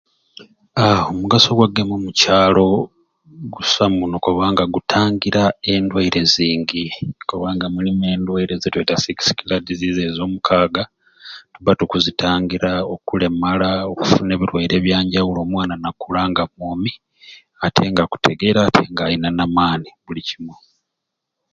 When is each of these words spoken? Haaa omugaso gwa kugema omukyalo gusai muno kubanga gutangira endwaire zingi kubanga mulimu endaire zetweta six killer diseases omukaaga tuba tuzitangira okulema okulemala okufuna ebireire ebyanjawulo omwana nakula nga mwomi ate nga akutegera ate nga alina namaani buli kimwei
Haaa 0.77 1.05
omugaso 1.11 1.49
gwa 1.57 1.67
kugema 1.69 1.93
omukyalo 1.99 2.67
gusai 3.53 3.91
muno 3.97 4.15
kubanga 4.25 4.63
gutangira 4.73 5.41
endwaire 5.73 6.21
zingi 6.33 6.83
kubanga 7.29 7.65
mulimu 7.75 8.01
endaire 8.13 8.53
zetweta 8.61 8.95
six 9.03 9.19
killer 9.37 9.61
diseases 9.67 10.15
omukaaga 10.25 10.83
tuba 11.53 11.71
tuzitangira 11.79 12.71
okulema 12.93 12.93
okulemala 12.95 13.69
okufuna 13.91 14.31
ebireire 14.35 14.75
ebyanjawulo 14.77 15.39
omwana 15.45 15.73
nakula 15.83 16.21
nga 16.31 16.43
mwomi 16.55 16.91
ate 17.65 17.83
nga 17.89 18.01
akutegera 18.05 18.59
ate 18.63 18.83
nga 18.91 19.03
alina 19.05 19.29
namaani 19.37 19.89
buli 20.05 20.21
kimwei 20.27 20.63